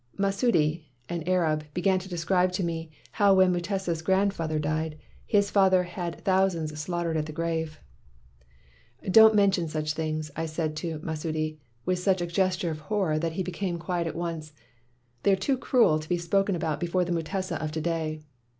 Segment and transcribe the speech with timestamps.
[0.17, 4.97] "Masudi (an Arab) began to describe to me how when Mutesa 's grandfather died, 190
[4.97, 7.79] MACKAY'S NEW NAME his father had thousands slaughtered at the grave."
[9.11, 13.33] 'Don't mention such things/ I said to Masudi, with such a gesture of horror that
[13.33, 14.53] he became quiet at once;
[15.21, 18.23] 'they are too cruel to be spoken about before the Mutesa of to day.